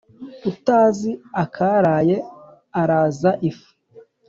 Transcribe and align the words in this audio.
Utazi 0.51 1.11
akaraye 1.43 2.17
araza 2.81 3.31
ifu. 3.49 3.71